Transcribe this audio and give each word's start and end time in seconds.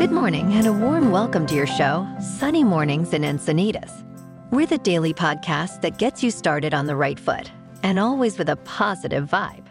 Good 0.00 0.12
morning 0.12 0.54
and 0.54 0.66
a 0.66 0.72
warm 0.72 1.10
welcome 1.10 1.44
to 1.44 1.54
your 1.54 1.66
show, 1.66 2.08
Sunny 2.22 2.64
Mornings 2.64 3.12
in 3.12 3.20
Encinitas. 3.20 4.02
We're 4.50 4.64
the 4.64 4.78
daily 4.78 5.12
podcast 5.12 5.82
that 5.82 5.98
gets 5.98 6.22
you 6.22 6.30
started 6.30 6.72
on 6.72 6.86
the 6.86 6.96
right 6.96 7.20
foot 7.20 7.50
and 7.82 7.98
always 7.98 8.38
with 8.38 8.48
a 8.48 8.56
positive 8.56 9.28
vibe. 9.28 9.66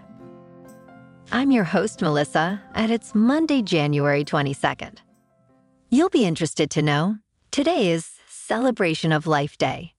I'm 1.32 1.50
your 1.50 1.64
host, 1.64 2.04
Melissa, 2.04 2.62
and 2.76 2.92
it's 2.92 3.16
Monday, 3.16 3.64
January 3.64 4.24
22nd. 4.24 5.00
You'll 5.90 6.10
be 6.10 6.26
interested 6.26 6.70
to 6.70 6.84
know 6.84 7.18
today 7.50 7.90
is 7.90 8.12
Celebration 8.28 9.12
of 9.12 9.26
Life 9.26 9.58
Day. 9.58 9.96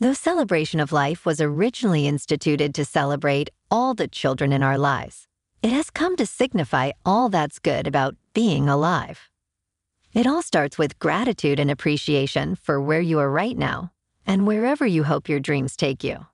Though 0.00 0.12
Celebration 0.12 0.80
of 0.80 0.90
Life 0.90 1.24
was 1.24 1.40
originally 1.40 2.08
instituted 2.08 2.74
to 2.74 2.84
celebrate 2.84 3.50
all 3.70 3.94
the 3.94 4.08
children 4.08 4.52
in 4.52 4.64
our 4.64 4.76
lives, 4.76 5.28
it 5.62 5.70
has 5.70 5.88
come 5.88 6.16
to 6.16 6.26
signify 6.26 6.90
all 7.06 7.28
that's 7.28 7.60
good 7.60 7.86
about 7.86 8.16
being 8.34 8.68
alive. 8.68 9.28
It 10.18 10.26
all 10.26 10.42
starts 10.42 10.76
with 10.76 10.98
gratitude 10.98 11.60
and 11.60 11.70
appreciation 11.70 12.56
for 12.56 12.80
where 12.80 13.00
you 13.00 13.20
are 13.20 13.30
right 13.30 13.56
now 13.56 13.92
and 14.26 14.48
wherever 14.48 14.84
you 14.84 15.04
hope 15.04 15.28
your 15.28 15.38
dreams 15.38 15.76
take 15.76 16.02
you. 16.02 16.26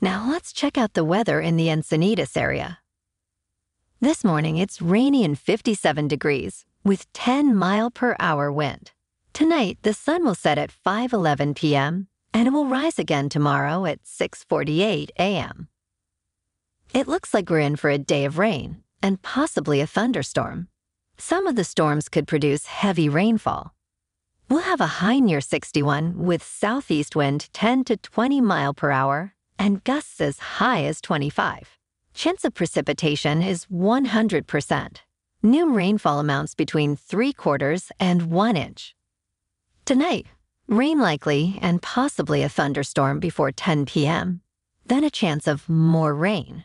Now 0.00 0.28
let's 0.28 0.52
check 0.52 0.76
out 0.76 0.94
the 0.94 1.04
weather 1.04 1.40
in 1.40 1.56
the 1.56 1.68
Encinitas 1.68 2.36
area. 2.36 2.80
This 4.00 4.24
morning 4.24 4.58
it's 4.58 4.82
rainy 4.82 5.24
and 5.24 5.38
57 5.38 6.08
degrees 6.08 6.64
with 6.82 7.06
10 7.12 7.54
mile 7.54 7.88
per 7.88 8.16
hour 8.18 8.50
wind. 8.50 8.90
Tonight 9.32 9.78
the 9.82 9.94
sun 9.94 10.24
will 10.24 10.34
set 10.34 10.58
at 10.58 10.74
5:11 10.84 11.54
p.m. 11.54 12.08
and 12.34 12.48
it 12.48 12.50
will 12.50 12.66
rise 12.66 12.98
again 12.98 13.28
tomorrow 13.28 13.86
at 13.86 14.02
6:48 14.02 15.10
a.m. 15.20 15.68
It 16.92 17.06
looks 17.06 17.32
like 17.32 17.48
we're 17.48 17.60
in 17.60 17.76
for 17.76 17.90
a 17.90 18.06
day 18.12 18.24
of 18.24 18.38
rain 18.38 18.82
and 19.00 19.22
possibly 19.22 19.80
a 19.80 19.86
thunderstorm. 19.86 20.66
Some 21.18 21.46
of 21.46 21.56
the 21.56 21.64
storms 21.64 22.08
could 22.08 22.26
produce 22.26 22.66
heavy 22.66 23.08
rainfall. 23.08 23.74
We'll 24.48 24.60
have 24.60 24.80
a 24.80 25.00
high 25.00 25.18
near 25.18 25.40
61 25.40 26.18
with 26.18 26.42
southeast 26.42 27.16
wind 27.16 27.48
10 27.52 27.84
to 27.84 27.96
20 27.96 28.40
mile 28.40 28.74
per 28.74 28.90
hour 28.90 29.34
and 29.58 29.82
gusts 29.84 30.20
as 30.20 30.38
high 30.38 30.84
as 30.84 31.00
25. 31.00 31.78
Chance 32.12 32.44
of 32.44 32.54
precipitation 32.54 33.40
is 33.40 33.66
100%. 33.66 34.96
New 35.42 35.72
rainfall 35.72 36.18
amounts 36.18 36.54
between 36.54 36.96
3 36.96 37.32
quarters 37.32 37.90
and 37.98 38.30
1 38.30 38.56
inch. 38.56 38.94
Tonight, 39.84 40.26
rain 40.68 41.00
likely 41.00 41.58
and 41.62 41.80
possibly 41.80 42.42
a 42.42 42.48
thunderstorm 42.48 43.20
before 43.20 43.52
10 43.52 43.86
p.m., 43.86 44.42
then 44.84 45.04
a 45.04 45.10
chance 45.10 45.46
of 45.46 45.68
more 45.68 46.14
rain. 46.14 46.64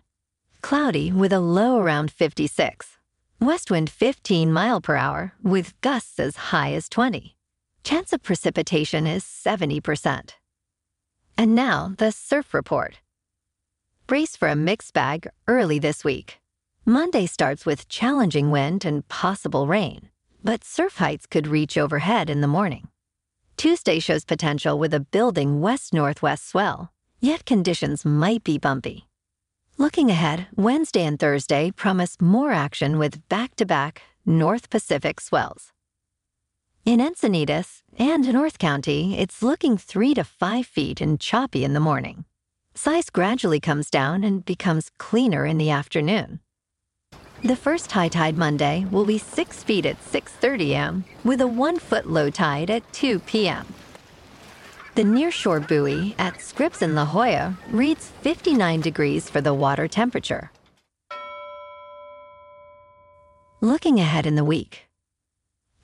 Cloudy 0.62 1.12
with 1.12 1.32
a 1.32 1.40
low 1.40 1.80
around 1.80 2.12
56. 2.12 2.97
West 3.40 3.70
wind 3.70 3.88
15 3.88 4.52
mile 4.52 4.82
per 4.82 4.96
hour 4.96 5.34
with 5.44 5.80
gusts 5.82 6.20
as 6.20 6.50
high 6.50 6.74
as 6.74 6.90
20. 6.90 7.36
Chance 7.84 8.12
of 8.12 8.24
precipitation 8.24 9.06
is 9.06 9.24
70%. 9.24 10.32
And 11.38 11.54
now 11.54 11.94
the 12.00 12.12
surf 12.12 12.52
report. 12.52 13.00
Brace 14.08 14.36
for 14.36 14.48
a 14.48 14.56
mixed 14.56 14.92
bag 14.94 15.28
early 15.48 15.78
this 15.78 16.04
week. 16.04 16.40
Monday 16.84 17.28
starts 17.28 17.64
with 17.64 17.88
challenging 17.88 18.50
wind 18.50 18.84
and 18.84 19.08
possible 19.08 19.68
rain, 19.68 20.10
but 20.44 20.64
surf 20.64 20.98
heights 20.98 21.28
could 21.28 21.46
reach 21.46 21.78
overhead 21.78 22.32
in 22.32 22.42
the 22.42 22.48
morning. 22.48 22.88
Tuesday 23.56 24.00
shows 24.00 24.26
potential 24.26 24.80
with 24.80 24.96
a 24.96 25.00
building 25.00 25.62
west 25.62 25.94
northwest 25.94 26.50
swell, 26.50 26.92
yet 27.20 27.46
conditions 27.46 28.04
might 28.04 28.44
be 28.44 28.58
bumpy. 28.58 29.07
Looking 29.80 30.10
ahead, 30.10 30.48
Wednesday 30.56 31.06
and 31.06 31.20
Thursday 31.20 31.70
promise 31.70 32.20
more 32.20 32.52
action 32.52 32.98
with 32.98 33.22
back 33.30 33.56
to 33.58 33.66
back 33.66 34.02
North 34.26 34.72
Pacific 34.72 35.22
swells. 35.22 35.72
In 36.84 37.00
Encinitas 37.00 37.84
and 37.96 38.34
North 38.34 38.58
County, 38.58 39.20
it's 39.20 39.44
looking 39.44 39.78
three 39.78 40.16
to 40.16 40.24
five 40.24 40.66
feet 40.66 41.00
and 41.00 41.20
choppy 41.20 41.64
in 41.64 41.74
the 41.74 41.80
morning. 41.80 42.26
Size 42.74 43.12
gradually 43.12 43.60
comes 43.60 43.92
down 43.92 44.24
and 44.24 44.44
becomes 44.44 44.90
cleaner 44.98 45.46
in 45.46 45.60
the 45.60 45.70
afternoon. 45.70 46.40
The 47.44 47.56
first 47.56 47.92
high 47.92 48.10
tide 48.10 48.36
Monday 48.36 48.88
will 48.90 49.06
be 49.06 49.20
6 49.20 49.64
feet 49.64 49.86
at 49.86 50.02
6:30 50.02 50.72
a.m. 50.72 51.06
with 51.24 51.40
a 51.40 51.46
1 51.46 51.78
foot 51.78 52.08
low 52.08 52.32
tide 52.32 52.72
at 52.72 52.92
2 52.94 53.20
p.m. 53.20 53.68
The 54.98 55.04
nearshore 55.04 55.60
buoy 55.60 56.16
at 56.18 56.42
Scripps 56.42 56.82
in 56.82 56.96
La 56.96 57.06
Jolla 57.06 57.56
reads 57.70 58.10
59 58.22 58.82
degrees 58.82 59.30
for 59.30 59.42
the 59.42 59.54
water 59.54 59.88
temperature. 59.88 60.50
Looking 63.62 64.00
ahead 64.00 64.26
in 64.26 64.34
the 64.34 64.44
week, 64.44 64.88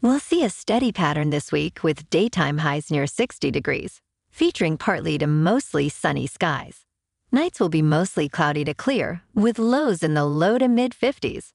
we'll 0.02 0.19
see 0.19 0.44
a 0.44 0.50
steady 0.50 0.91
pattern 0.91 1.29
this 1.29 1.52
week 1.52 1.84
with 1.84 2.09
daytime 2.09 2.57
highs 2.57 2.90
near 2.90 3.06
60 3.06 3.52
degrees, 3.52 4.02
featuring 4.31 4.78
partly 4.78 5.19
to 5.19 5.28
mostly 5.28 5.90
sunny 5.90 6.25
skies. 6.25 6.84
Nights 7.31 7.59
will 7.59 7.69
be 7.69 7.84
mostly 7.84 8.28
cloudy 8.28 8.66
to 8.66 8.73
clear, 8.73 9.22
with 9.35 9.59
lows 9.59 10.02
in 10.02 10.16
the 10.16 10.25
low 10.25 10.57
to 10.57 10.68
mid 10.68 10.91
50s. 10.91 11.52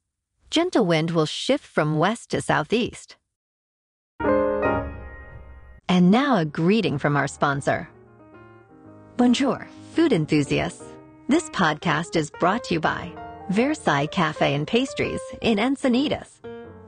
Gentle 0.49 0.87
wind 0.87 1.11
will 1.11 1.27
shift 1.27 1.67
from 1.67 1.99
west 1.99 2.31
to 2.31 2.41
southeast. 2.41 3.17
And 5.91 6.11
now 6.11 6.37
a 6.37 6.45
greeting 6.45 6.99
from 6.99 7.17
our 7.17 7.27
sponsor. 7.27 7.89
Bonjour, 9.17 9.67
food 9.95 10.13
enthusiasts. 10.13 10.85
This 11.29 11.49
podcast 11.49 12.15
is 12.15 12.31
brought 12.31 12.65
to 12.65 12.75
you 12.75 12.81
by 12.81 13.11
Versailles 13.49 14.07
Cafe 14.07 14.55
and 14.55 14.67
Pastries 14.67 15.21
in 15.41 15.57
Encinitas. 15.57 16.41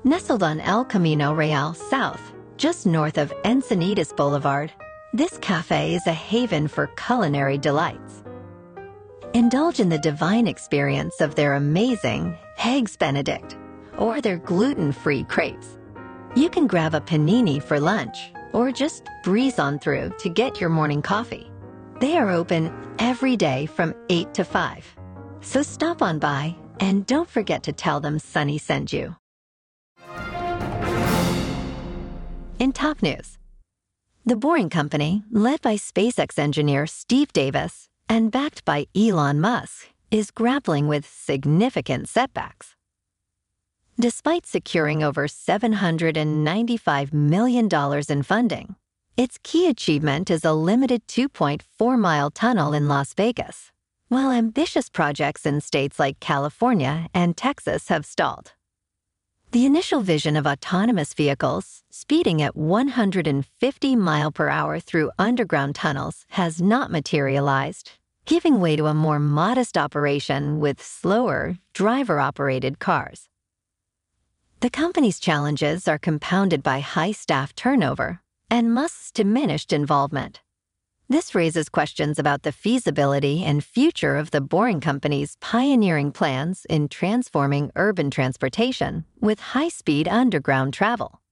Nestled 0.05 0.43
on 0.43 0.61
El 0.61 0.85
Camino 0.85 1.33
Real 1.33 1.73
South, 1.73 2.21
just 2.59 2.87
north 2.87 3.17
of 3.17 3.33
Encinitas 3.45 4.15
Boulevard, 4.15 4.71
this 5.15 5.39
cafe 5.39 5.95
is 5.95 6.07
a 6.07 6.13
haven 6.13 6.69
for 6.69 6.89
culinary 6.89 7.57
delights. 7.57 8.23
Indulge 9.33 9.81
in 9.81 9.89
the 9.89 9.99
divine 9.99 10.47
experience 10.47 11.23
of 11.23 11.35
their 11.35 11.55
amazing 11.55 12.37
Eggs 12.63 12.99
Benedict 12.99 13.57
or 13.97 14.21
their 14.21 14.37
gluten 14.37 14.93
free 14.93 15.25
crepes. 15.25 15.79
You 16.35 16.51
can 16.51 16.67
grab 16.67 16.95
a 16.95 17.01
panini 17.01 17.63
for 17.63 17.81
lunch 17.81 18.33
or 18.53 18.73
just 18.73 19.09
breeze 19.23 19.59
on 19.59 19.79
through 19.79 20.13
to 20.19 20.29
get 20.29 20.61
your 20.61 20.71
morning 20.71 21.03
coffee. 21.03 21.51
They 22.01 22.17
are 22.17 22.31
open 22.31 22.73
every 22.99 23.37
day 23.37 23.67
from 23.67 23.95
8 24.09 24.35
to 24.35 24.45
5. 24.45 24.97
So 25.41 25.63
stop 25.63 26.03
on 26.03 26.19
by 26.19 26.57
and 26.81 27.07
don't 27.07 27.29
forget 27.29 27.63
to 27.65 27.73
tell 27.73 28.01
them 28.01 28.19
Sunny 28.19 28.59
sent 28.59 28.93
you. 28.93 29.17
In 32.59 32.73
top 32.73 33.03
news, 33.03 33.39
the 34.27 34.37
Boring 34.37 34.69
Company, 34.69 35.25
led 35.31 35.63
by 35.63 35.77
SpaceX 35.77 36.39
engineer 36.39 36.87
Steve 36.87 37.33
Davis 37.33 37.89
and 38.09 38.31
backed 38.31 38.65
by 38.67 38.87
Elon 38.95 39.41
Musk, 39.41 39.89
is 40.11 40.31
grappling 40.31 40.87
with 40.87 41.07
significant 41.07 42.09
setbacks. 42.09 42.75
Despite 44.01 44.47
securing 44.47 45.03
over 45.03 45.29
$795 45.29 47.13
million 47.13 47.69
in 48.09 48.23
funding, 48.23 48.77
its 49.19 49.39
key 49.43 49.69
achievement 49.69 50.31
is 50.31 50.43
a 50.43 50.55
limited 50.55 51.07
2.4 51.07 51.99
mile 51.99 52.31
tunnel 52.31 52.73
in 52.73 52.89
Las 52.89 53.13
Vegas, 53.13 53.73
while 54.09 54.31
ambitious 54.31 54.89
projects 54.89 55.45
in 55.45 55.61
states 55.61 55.99
like 55.99 56.19
California 56.19 57.09
and 57.13 57.37
Texas 57.37 57.89
have 57.89 58.07
stalled. 58.07 58.53
The 59.51 59.67
initial 59.67 60.01
vision 60.01 60.35
of 60.35 60.47
autonomous 60.47 61.13
vehicles 61.13 61.83
speeding 61.91 62.41
at 62.41 62.57
150 62.57 63.97
mile 63.97 64.33
per 64.33 64.49
hour 64.49 64.81
through 64.81 65.11
underground 65.19 65.75
tunnels 65.75 66.25
has 66.31 66.63
not 66.63 66.91
materialized, 66.91 67.99
giving 68.25 68.61
way 68.61 68.77
to 68.77 68.87
a 68.87 68.95
more 68.95 69.19
modest 69.19 69.77
operation 69.77 70.59
with 70.59 70.83
slower, 70.83 71.59
driver 71.75 72.19
operated 72.19 72.79
cars. 72.79 73.30
The 74.61 74.69
company's 74.69 75.19
challenges 75.19 75.89
are 75.89 75.99
compounded 75.99 76.63
by 76.63 76.81
high 76.81 77.13
staff 77.13 77.55
turnover 77.55 78.21
and 78.51 78.75
Musk's 78.75 79.11
diminished 79.11 79.73
involvement. 79.73 80.43
This 81.09 81.35
raises 81.35 81.71
questions 81.71 82.19
about 82.19 82.43
the 82.43 82.53
feasibility 82.53 83.43
and 83.43 83.65
future 83.65 84.17
of 84.17 84.33
the 84.33 84.43
Boring 84.43 84.83
Company's 84.83 85.39
pioneering 85.41 86.13
plans 86.13 86.67
in 86.69 86.89
transforming 86.89 87.71
urban 87.75 88.11
transportation 88.11 89.07
with 89.19 89.41
high 89.55 89.71
speed 89.71 90.07
underground 90.07 90.75
travel. 90.75 91.23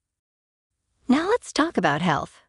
Now 1.07 1.29
let's 1.29 1.53
talk 1.53 1.77
about 1.77 2.01
health. 2.01 2.41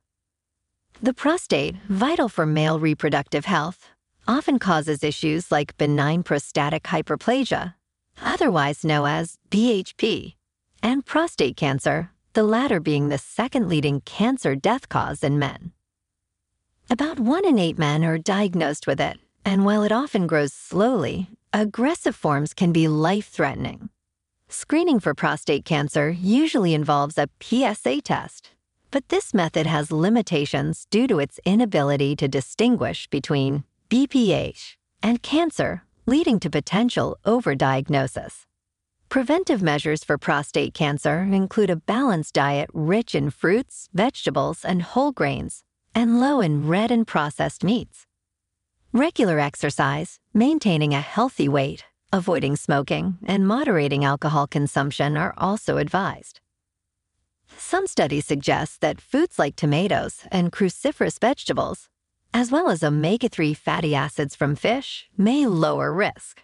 The 1.01 1.13
prostate, 1.13 1.75
vital 1.89 2.29
for 2.29 2.45
male 2.45 2.79
reproductive 2.79 3.43
health, 3.43 3.89
often 4.29 4.59
causes 4.59 5.03
issues 5.03 5.51
like 5.51 5.77
benign 5.77 6.23
prostatic 6.23 6.83
hyperplasia, 6.83 7.75
otherwise 8.23 8.85
known 8.85 9.09
as 9.09 9.37
BHP 9.51 10.35
and 10.81 11.05
prostate 11.05 11.57
cancer, 11.57 12.11
the 12.33 12.43
latter 12.43 12.79
being 12.79 13.09
the 13.09 13.17
second 13.17 13.67
leading 13.67 14.01
cancer 14.01 14.55
death 14.55 14.89
cause 14.89 15.23
in 15.23 15.39
men. 15.39 15.71
About 16.89 17.19
one 17.19 17.45
in 17.45 17.59
eight 17.59 17.77
men 17.77 18.03
are 18.03 18.17
diagnosed 18.17 18.87
with 18.87 18.99
it, 18.99 19.19
and 19.45 19.65
while 19.65 19.83
it 19.83 19.91
often 19.91 20.27
grows 20.27 20.53
slowly, 20.53 21.27
aggressive 21.53 22.15
forms 22.15 22.53
can 22.53 22.71
be 22.71 22.87
life 22.87 23.27
threatening. 23.27 23.89
Screening 24.47 24.99
for 24.99 25.13
prostate 25.13 25.65
cancer 25.65 26.09
usually 26.09 26.73
involves 26.73 27.17
a 27.17 27.29
PSA 27.39 28.01
test, 28.01 28.51
but 28.89 29.09
this 29.09 29.33
method 29.33 29.67
has 29.67 29.91
limitations 29.91 30.87
due 30.89 31.07
to 31.07 31.19
its 31.19 31.39
inability 31.45 32.15
to 32.15 32.27
distinguish 32.27 33.07
between 33.07 33.63
BPH 33.89 34.75
and 35.03 35.21
cancer, 35.21 35.83
leading 36.07 36.39
to 36.39 36.49
potential 36.49 37.17
overdiagnosis. 37.25 38.45
Preventive 39.09 39.63
measures 39.63 40.03
for 40.03 40.19
prostate 40.19 40.75
cancer 40.75 41.23
include 41.31 41.71
a 41.71 41.75
balanced 41.75 42.35
diet 42.35 42.69
rich 42.75 43.15
in 43.15 43.31
fruits, 43.31 43.89
vegetables, 43.91 44.63
and 44.63 44.83
whole 44.83 45.11
grains, 45.11 45.63
and 45.95 46.19
low 46.19 46.41
in 46.41 46.67
red 46.67 46.91
and 46.91 47.07
processed 47.07 47.63
meats. 47.63 48.05
Regular 48.93 49.39
exercise, 49.39 50.19
maintaining 50.31 50.93
a 50.93 51.01
healthy 51.01 51.49
weight, 51.49 51.85
avoiding 52.13 52.55
smoking, 52.55 53.17
and 53.25 53.47
moderating 53.47 54.05
alcohol 54.05 54.45
consumption 54.45 55.17
are 55.17 55.33
also 55.39 55.77
advised. 55.77 56.39
Some 57.57 57.87
studies 57.87 58.27
suggest 58.27 58.79
that 58.81 59.01
foods 59.01 59.39
like 59.39 59.55
tomatoes 59.55 60.19
and 60.31 60.51
cruciferous 60.51 61.19
vegetables, 61.19 61.89
as 62.31 62.51
well 62.51 62.69
as 62.69 62.83
omega 62.83 63.27
3 63.27 63.55
fatty 63.55 63.95
acids 63.95 64.35
from 64.35 64.55
fish, 64.55 65.09
may 65.17 65.47
lower 65.47 65.91
risk. 65.91 66.43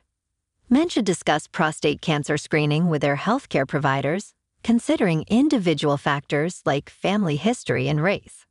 Men 0.69 0.89
should 0.89 1.05
discuss 1.05 1.47
prostate 1.47 2.01
cancer 2.01 2.37
screening 2.37 2.89
with 2.89 3.01
their 3.01 3.17
healthcare 3.17 3.67
providers, 3.67 4.33
considering 4.63 5.25
individual 5.27 5.97
factors 5.97 6.61
like 6.65 6.89
family 6.89 7.35
history 7.35 7.87
and 7.87 8.01
race. 8.01 8.45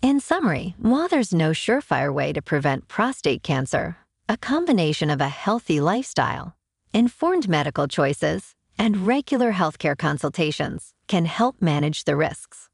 In 0.00 0.20
summary, 0.20 0.76
while 0.78 1.08
there's 1.08 1.34
no 1.34 1.50
surefire 1.50 2.14
way 2.14 2.32
to 2.32 2.40
prevent 2.40 2.86
prostate 2.86 3.42
cancer, 3.42 3.96
a 4.28 4.36
combination 4.36 5.10
of 5.10 5.20
a 5.20 5.28
healthy 5.28 5.80
lifestyle, 5.80 6.54
informed 6.92 7.48
medical 7.48 7.88
choices, 7.88 8.54
and 8.78 9.08
regular 9.08 9.52
healthcare 9.52 9.98
consultations 9.98 10.94
can 11.08 11.24
help 11.24 11.60
manage 11.60 12.04
the 12.04 12.14
risks. 12.14 12.68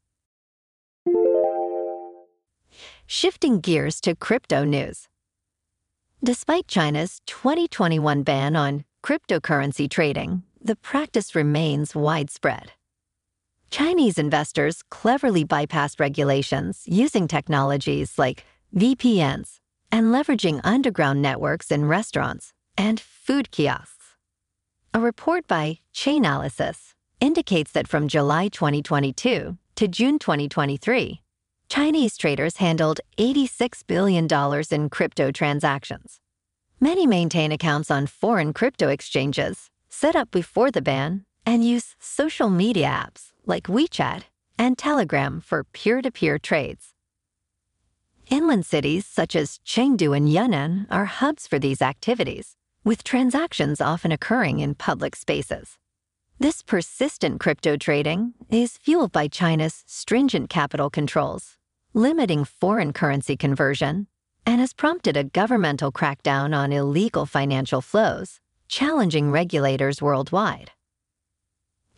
Shifting 3.07 3.59
gears 3.59 3.99
to 4.01 4.15
crypto 4.15 4.63
news. 4.63 5.07
Despite 6.25 6.67
China's 6.67 7.21
2021 7.27 8.23
ban 8.23 8.55
on 8.55 8.83
cryptocurrency 9.03 9.87
trading, 9.87 10.41
the 10.59 10.75
practice 10.75 11.35
remains 11.35 11.93
widespread. 11.93 12.71
Chinese 13.69 14.17
investors 14.17 14.81
cleverly 14.89 15.45
bypassed 15.45 15.99
regulations 15.99 16.81
using 16.87 17.27
technologies 17.27 18.17
like 18.17 18.43
VPNs 18.75 19.59
and 19.91 20.07
leveraging 20.07 20.61
underground 20.63 21.21
networks 21.21 21.69
in 21.69 21.85
restaurants 21.85 22.53
and 22.75 22.99
food 22.99 23.51
kiosks. 23.51 24.15
A 24.95 24.99
report 24.99 25.45
by 25.47 25.77
Chainalysis 25.93 26.95
indicates 27.19 27.71
that 27.73 27.87
from 27.87 28.07
July 28.07 28.47
2022 28.47 29.59
to 29.75 29.87
June 29.87 30.17
2023, 30.17 31.21
Chinese 31.69 32.17
traders 32.17 32.57
handled 32.57 32.99
$86 33.17 33.85
billion 33.87 34.27
in 34.71 34.89
crypto 34.89 35.31
transactions. 35.31 36.19
Many 36.79 37.07
maintain 37.07 37.51
accounts 37.51 37.89
on 37.89 38.07
foreign 38.07 38.53
crypto 38.53 38.89
exchanges 38.89 39.69
set 39.89 40.15
up 40.15 40.29
before 40.31 40.71
the 40.71 40.81
ban 40.81 41.25
and 41.45 41.65
use 41.65 41.95
social 41.99 42.49
media 42.49 42.87
apps 42.87 43.31
like 43.45 43.67
WeChat 43.67 44.23
and 44.57 44.77
Telegram 44.77 45.41
for 45.41 45.63
peer 45.63 46.01
to 46.01 46.11
peer 46.11 46.37
trades. 46.37 46.93
Inland 48.29 48.65
cities 48.65 49.05
such 49.05 49.35
as 49.35 49.59
Chengdu 49.65 50.15
and 50.15 50.31
Yunnan 50.31 50.87
are 50.89 51.05
hubs 51.05 51.47
for 51.47 51.59
these 51.59 51.81
activities, 51.81 52.55
with 52.83 53.03
transactions 53.03 53.79
often 53.79 54.11
occurring 54.11 54.59
in 54.59 54.75
public 54.75 55.15
spaces. 55.15 55.77
This 56.37 56.61
persistent 56.61 57.39
crypto 57.39 57.77
trading 57.77 58.33
is 58.49 58.77
fueled 58.77 59.13
by 59.13 59.29
China's 59.29 59.85
stringent 59.87 60.49
capital 60.49 60.89
controls, 60.89 61.55
limiting 61.93 62.43
foreign 62.43 62.91
currency 62.91 63.37
conversion, 63.37 64.07
and 64.45 64.59
has 64.59 64.73
prompted 64.73 65.15
a 65.15 65.23
governmental 65.23 65.91
crackdown 65.91 66.55
on 66.55 66.73
illegal 66.73 67.25
financial 67.25 67.81
flows, 67.81 68.41
challenging 68.67 69.31
regulators 69.31 70.01
worldwide. 70.01 70.71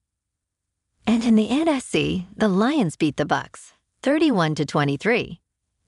And 1.06 1.24
in 1.24 1.34
the 1.34 1.48
NFC, 1.48 2.24
the 2.34 2.48
Lions 2.48 2.96
beat 2.96 3.18
the 3.18 3.26
Bucs 3.26 3.72
31 4.02 4.54
to 4.54 4.64
23 4.64 5.41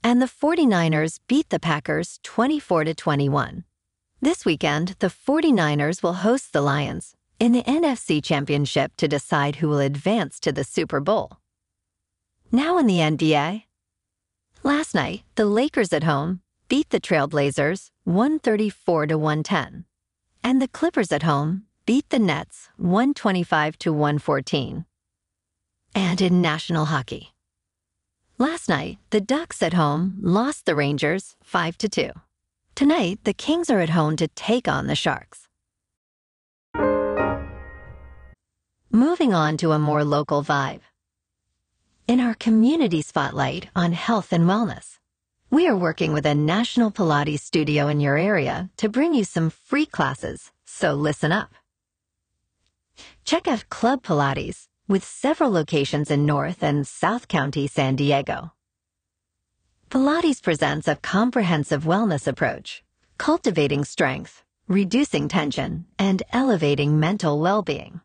and 0.04 0.20
the 0.20 0.26
49ers 0.26 1.18
beat 1.26 1.48
the 1.48 1.58
Packers 1.58 2.20
24 2.22 2.84
to 2.84 2.94
21. 2.94 3.64
This 4.20 4.44
weekend, 4.44 4.96
the 4.98 5.08
49ers 5.08 6.02
will 6.02 6.20
host 6.22 6.52
the 6.52 6.60
Lions 6.60 7.14
in 7.40 7.52
the 7.52 7.62
NFC 7.62 8.22
Championship 8.22 8.92
to 8.98 9.08
decide 9.08 9.56
who 9.56 9.68
will 9.68 9.80
advance 9.80 10.38
to 10.40 10.52
the 10.52 10.62
Super 10.62 11.00
Bowl. 11.00 11.38
Now 12.52 12.78
in 12.78 12.86
the 12.86 12.98
NBA. 12.98 13.64
Last 14.62 14.94
night, 14.94 15.24
the 15.34 15.46
Lakers 15.46 15.92
at 15.92 16.04
home 16.04 16.40
beat 16.68 16.90
the 16.90 17.00
Trailblazers 17.00 17.88
134 18.04 19.06
to 19.08 19.18
110, 19.18 19.84
and 20.42 20.62
the 20.62 20.68
Clippers 20.68 21.12
at 21.12 21.22
home 21.22 21.64
beat 21.86 22.08
the 22.10 22.18
Nets 22.18 22.68
125 22.76 23.78
to 23.78 23.92
114. 23.92 24.84
And 25.94 26.20
in 26.20 26.40
national 26.40 26.86
hockey, 26.86 27.33
Last 28.38 28.68
night, 28.68 28.98
the 29.10 29.20
Ducks 29.20 29.62
at 29.62 29.74
home 29.74 30.18
lost 30.20 30.66
the 30.66 30.74
Rangers 30.74 31.36
5 31.44 31.78
to 31.78 31.88
2. 31.88 32.10
Tonight, 32.74 33.20
the 33.22 33.32
Kings 33.32 33.70
are 33.70 33.78
at 33.78 33.90
home 33.90 34.16
to 34.16 34.26
take 34.26 34.66
on 34.66 34.88
the 34.88 34.96
Sharks. 34.96 35.46
Moving 38.90 39.32
on 39.32 39.56
to 39.58 39.70
a 39.70 39.78
more 39.78 40.02
local 40.02 40.42
vibe. 40.42 40.80
In 42.08 42.18
our 42.18 42.34
community 42.34 43.02
spotlight 43.02 43.68
on 43.76 43.92
health 43.92 44.32
and 44.32 44.48
wellness, 44.48 44.98
we 45.48 45.68
are 45.68 45.76
working 45.76 46.12
with 46.12 46.26
a 46.26 46.34
national 46.34 46.90
Pilates 46.90 47.38
studio 47.38 47.86
in 47.86 48.00
your 48.00 48.18
area 48.18 48.68
to 48.78 48.88
bring 48.88 49.14
you 49.14 49.22
some 49.22 49.48
free 49.48 49.86
classes, 49.86 50.50
so 50.64 50.92
listen 50.94 51.30
up. 51.30 51.54
Check 53.24 53.46
out 53.46 53.68
Club 53.68 54.02
Pilates 54.02 54.66
with 54.86 55.04
several 55.04 55.50
locations 55.50 56.10
in 56.10 56.26
North 56.26 56.62
and 56.62 56.86
South 56.86 57.28
County, 57.28 57.66
San 57.66 57.96
Diego. 57.96 58.52
Pilates 59.90 60.42
presents 60.42 60.88
a 60.88 60.96
comprehensive 60.96 61.84
wellness 61.84 62.26
approach, 62.26 62.84
cultivating 63.16 63.84
strength, 63.84 64.42
reducing 64.68 65.28
tension, 65.28 65.86
and 65.98 66.22
elevating 66.32 66.98
mental 66.98 67.38
well-being. 67.38 68.00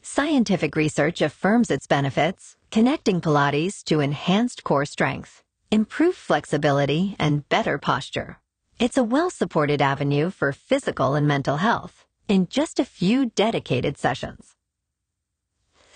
Scientific 0.00 0.74
research 0.74 1.20
affirms 1.20 1.70
its 1.70 1.86
benefits, 1.86 2.56
connecting 2.70 3.20
Pilates 3.20 3.84
to 3.84 4.00
enhanced 4.00 4.64
core 4.64 4.84
strength, 4.84 5.42
improved 5.70 6.16
flexibility, 6.16 7.14
and 7.18 7.48
better 7.48 7.78
posture. 7.78 8.38
It's 8.78 8.96
a 8.96 9.04
well-supported 9.04 9.80
avenue 9.80 10.30
for 10.30 10.52
physical 10.52 11.14
and 11.14 11.28
mental 11.28 11.58
health 11.58 12.04
in 12.26 12.48
just 12.48 12.80
a 12.80 12.84
few 12.84 13.26
dedicated 13.26 13.98
sessions. 13.98 14.51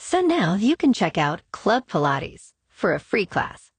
So 0.09 0.21
now 0.21 0.55
you 0.55 0.77
can 0.77 0.93
check 0.93 1.19
out 1.19 1.43
Club 1.51 1.89
Pilates 1.89 2.51
for 2.69 2.95
a 2.95 3.01
free 3.01 3.27
class. 3.27 3.73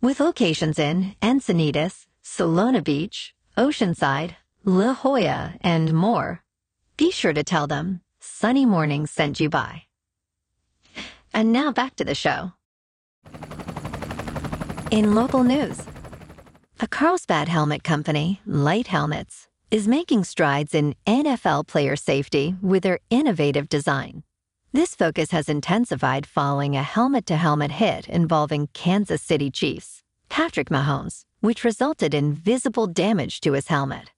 With 0.00 0.20
locations 0.20 0.78
in 0.78 1.16
Encinitas, 1.20 2.06
Solana 2.22 2.84
Beach, 2.84 3.34
Oceanside, 3.58 4.36
La 4.64 4.94
Jolla, 4.94 5.54
and 5.60 5.92
more, 5.92 6.44
be 6.96 7.10
sure 7.10 7.32
to 7.32 7.42
tell 7.42 7.66
them 7.66 8.00
Sunny 8.20 8.64
Morning 8.64 9.08
sent 9.08 9.40
you 9.40 9.50
by. 9.50 9.82
And 11.34 11.52
now 11.52 11.72
back 11.72 11.96
to 11.96 12.04
the 12.04 12.14
show. 12.14 12.52
In 14.92 15.16
local 15.16 15.42
news, 15.42 15.82
a 16.78 16.86
Carlsbad 16.86 17.48
helmet 17.48 17.82
company, 17.82 18.40
Light 18.46 18.86
Helmets, 18.86 19.48
is 19.72 19.88
making 19.88 20.22
strides 20.22 20.76
in 20.76 20.94
NFL 21.08 21.66
player 21.66 21.96
safety 21.96 22.54
with 22.62 22.84
their 22.84 23.00
innovative 23.10 23.68
design. 23.68 24.22
This 24.74 24.94
focus 24.94 25.32
has 25.32 25.50
intensified 25.50 26.24
following 26.24 26.74
a 26.74 26.82
helmet 26.82 27.26
to 27.26 27.36
helmet 27.36 27.72
hit 27.72 28.08
involving 28.08 28.68
Kansas 28.72 29.20
City 29.20 29.50
Chiefs, 29.50 30.02
Patrick 30.30 30.70
Mahomes, 30.70 31.26
which 31.40 31.62
resulted 31.62 32.14
in 32.14 32.32
visible 32.32 32.86
damage 32.86 33.42
to 33.42 33.52
his 33.52 33.68
helmet. 33.68 34.12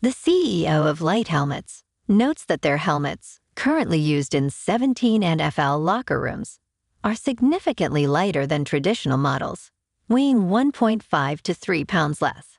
The 0.00 0.08
CEO 0.08 0.90
of 0.90 1.00
Light 1.00 1.28
Helmets 1.28 1.84
notes 2.08 2.44
that 2.46 2.62
their 2.62 2.78
helmets, 2.78 3.38
currently 3.54 4.00
used 4.00 4.34
in 4.34 4.50
17 4.50 5.22
NFL 5.22 5.80
locker 5.80 6.20
rooms, 6.20 6.58
are 7.04 7.14
significantly 7.14 8.08
lighter 8.08 8.48
than 8.48 8.64
traditional 8.64 9.16
models, 9.16 9.70
weighing 10.08 10.48
1.5 10.48 11.40
to 11.42 11.54
3 11.54 11.84
pounds 11.84 12.20
less. 12.20 12.58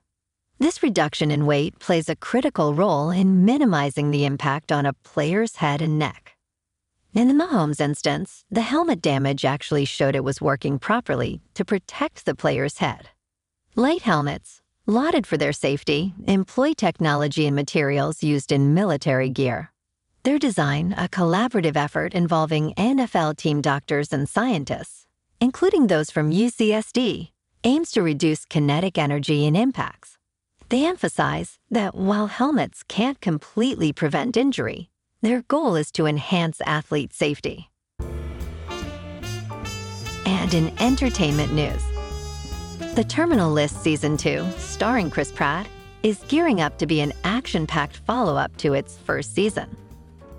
This 0.57 0.81
reduction 0.81 1.31
in 1.31 1.45
weight 1.45 1.79
plays 1.79 2.07
a 2.07 2.15
critical 2.15 2.73
role 2.73 3.09
in 3.09 3.43
minimizing 3.43 4.11
the 4.11 4.23
impact 4.23 4.71
on 4.71 4.85
a 4.85 4.93
player's 4.93 5.57
head 5.57 5.81
and 5.81 5.99
neck. 5.99 6.34
In 7.15 7.29
the 7.29 7.45
Mahomes 7.45 7.79
instance, 7.79 8.43
the 8.51 8.61
helmet 8.61 9.01
damage 9.01 9.45
actually 9.45 9.85
showed 9.85 10.17
it 10.17 10.23
was 10.25 10.41
working 10.41 10.77
properly 10.77 11.39
to 11.53 11.63
protect 11.63 12.25
the 12.25 12.35
player's 12.35 12.79
head. 12.79 13.07
Light 13.73 14.01
helmets, 14.01 14.61
lauded 14.85 15.25
for 15.25 15.37
their 15.37 15.53
safety, 15.53 16.13
employ 16.27 16.73
technology 16.73 17.47
and 17.47 17.55
materials 17.55 18.21
used 18.21 18.51
in 18.51 18.73
military 18.73 19.29
gear. 19.29 19.71
Their 20.23 20.37
design, 20.37 20.93
a 20.97 21.07
collaborative 21.07 21.77
effort 21.77 22.13
involving 22.13 22.73
NFL 22.73 23.37
team 23.37 23.61
doctors 23.61 24.11
and 24.11 24.27
scientists, 24.27 25.07
including 25.39 25.87
those 25.87 26.11
from 26.11 26.33
UCSD, 26.33 27.31
aims 27.63 27.91
to 27.91 28.01
reduce 28.01 28.43
kinetic 28.43 28.97
energy 28.97 29.47
and 29.47 29.55
impacts 29.55 30.15
they 30.69 30.85
emphasize 30.85 31.59
that 31.69 31.95
while 31.95 32.27
helmets 32.27 32.83
can't 32.87 33.21
completely 33.21 33.93
prevent 33.93 34.35
injury, 34.35 34.89
their 35.21 35.41
goal 35.43 35.75
is 35.75 35.91
to 35.93 36.05
enhance 36.05 36.61
athlete 36.65 37.13
safety. 37.13 37.69
And 40.25 40.53
in 40.53 40.71
entertainment 40.79 41.53
news, 41.53 41.83
The 42.95 43.03
Terminal 43.03 43.51
List 43.51 43.81
Season 43.81 44.17
2, 44.17 44.45
starring 44.57 45.09
Chris 45.09 45.31
Pratt, 45.31 45.67
is 46.03 46.23
gearing 46.27 46.61
up 46.61 46.77
to 46.77 46.85
be 46.85 47.01
an 47.01 47.13
action 47.23 47.65
packed 47.65 47.97
follow 47.97 48.35
up 48.35 48.55
to 48.57 48.73
its 48.73 48.97
first 48.97 49.33
season. 49.33 49.75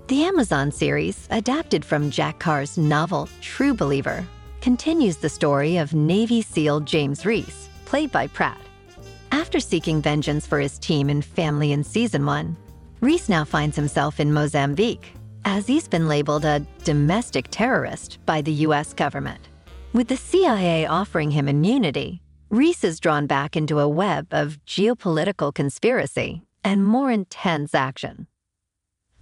The 0.07 0.23
Amazon 0.23 0.71
series, 0.71 1.27
adapted 1.31 1.83
from 1.83 2.09
Jack 2.09 2.39
Carr's 2.39 2.77
novel 2.77 3.27
True 3.41 3.73
Believer, 3.73 4.25
continues 4.61 5.17
the 5.17 5.29
story 5.29 5.77
of 5.77 5.93
Navy 5.93 6.41
SEAL 6.41 6.81
James 6.81 7.25
Reese, 7.25 7.69
played 7.85 8.11
by 8.11 8.27
Pratt 8.27 8.61
after 9.31 9.59
seeking 9.59 10.01
vengeance 10.01 10.45
for 10.45 10.59
his 10.59 10.79
team 10.79 11.09
and 11.09 11.23
family 11.23 11.71
in 11.71 11.83
season 11.83 12.25
one, 12.25 12.55
Reese 12.99 13.29
now 13.29 13.45
finds 13.45 13.75
himself 13.75 14.19
in 14.19 14.33
Mozambique, 14.33 15.13
as 15.45 15.67
he's 15.67 15.87
been 15.87 16.07
labeled 16.07 16.45
a 16.45 16.65
domestic 16.83 17.47
terrorist 17.51 18.17
by 18.25 18.41
the 18.41 18.51
US 18.65 18.93
government. 18.93 19.49
With 19.93 20.07
the 20.07 20.17
CIA 20.17 20.87
offering 20.87 21.29
him 21.29 21.47
immunity, 21.47 22.21
Reese 22.49 22.83
is 22.83 22.99
drawn 22.99 23.27
back 23.27 23.55
into 23.55 23.79
a 23.79 23.87
web 23.87 24.27
of 24.31 24.57
geopolitical 24.65 25.53
conspiracy 25.53 26.41
and 26.63 26.85
more 26.85 27.11
intense 27.11 27.75
action. 27.75 28.25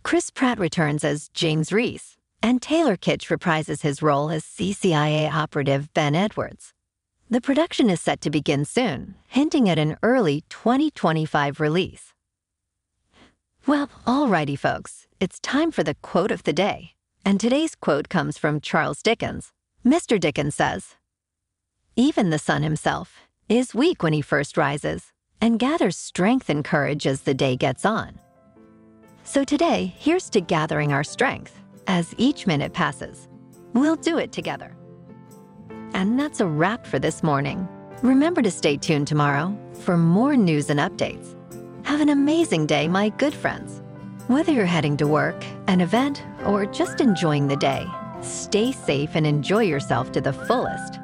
Chris 0.03 0.29
Pratt 0.29 0.58
returns 0.58 1.03
as 1.03 1.29
James 1.29 1.74
Reese, 1.74 2.15
and 2.41 2.62
Taylor 2.62 2.96
Kitsch 2.96 3.27
reprises 3.27 3.82
his 3.82 4.01
role 4.01 4.29
as 4.29 4.44
CCIA 4.46 5.32
operative 5.32 5.94
Ben 5.94 6.15
Edwards. 6.15 6.72
The 7.29 7.41
production 7.41 7.89
is 7.89 8.00
set 8.00 8.22
to 8.22 8.29
begin 8.29 8.63
soon, 8.63 9.15
hinting 9.27 9.67
at 9.67 9.79
an 9.79 9.98
early 10.01 10.46
2025 10.50 11.60
release. 11.60 12.14
Well, 13.67 13.89
alrighty, 14.05 14.60
folks, 14.60 15.07
it's 15.19 15.39
time 15.39 15.72
for 15.72 15.81
the 15.81 15.95
quote 15.95 16.29
of 16.29 16.43
the 16.43 16.53
day. 16.53 16.91
And 17.25 17.39
today's 17.39 17.74
quote 17.74 18.10
comes 18.10 18.38
from 18.38 18.62
Charles 18.62 19.01
Dickens. 19.01 19.53
Mr. 19.84 20.19
Dickens 20.19 20.53
says, 20.53 20.95
Even 21.95 22.29
the 22.29 22.38
sun 22.38 22.62
himself 22.62 23.22
is 23.50 23.74
weak 23.74 24.03
when 24.03 24.13
he 24.13 24.22
first 24.22 24.55
rises 24.55 25.12
and 25.41 25.57
gathers 25.57 25.98
strength 25.98 26.48
and 26.48 26.63
courage 26.63 27.07
as 27.07 27.22
the 27.22 27.34
day 27.34 27.55
gets 27.55 27.86
on. 27.86 28.19
So 29.24 29.43
today, 29.43 29.95
here's 29.98 30.29
to 30.29 30.41
gathering 30.41 30.93
our 30.93 31.03
strength 31.03 31.60
as 31.88 32.13
each 32.19 32.45
minute 32.45 32.74
passes. 32.74 33.27
We'll 33.74 33.95
do 33.95 34.19
it 34.19 34.31
together. 34.31 34.77
And 35.95 36.19
that's 36.19 36.39
a 36.39 36.45
wrap 36.45 36.86
for 36.86 37.00
this 37.00 37.24
morning. 37.24 37.67
Remember 38.03 38.43
to 38.43 38.51
stay 38.51 38.77
tuned 38.77 39.07
tomorrow 39.07 39.57
for 39.74 39.98
more 39.98 40.36
news 40.36 40.69
and 40.69 40.79
updates. 40.79 41.36
Have 41.96 42.02
an 42.02 42.10
amazing 42.10 42.66
day, 42.66 42.90
my 42.90 43.08
good 43.08 43.34
friends. 43.34 43.82
Whether 44.28 44.52
you're 44.52 44.66
heading 44.66 44.98
to 44.98 45.08
work, 45.08 45.46
an 45.68 45.80
event, 45.80 46.25
or 46.46 46.66
just 46.66 47.00
enjoying 47.00 47.48
the 47.48 47.56
day, 47.56 47.88
stay 48.20 48.74
safe 48.74 49.12
and 49.14 49.25
enjoy 49.25 49.64
yourself 49.64 50.12
to 50.12 50.20
the 50.20 50.34
fullest. 50.34 51.00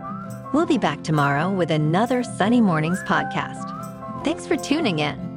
We'll 0.52 0.66
be 0.66 0.78
back 0.78 1.02
tomorrow 1.02 1.50
with 1.50 1.72
another 1.72 2.24
Sunny 2.24 2.60
Mornings 2.60 3.02
podcast. 3.04 4.26
Thanks 4.26 4.46
for 4.46 4.58
tuning 4.58 5.00
in. 5.00 5.31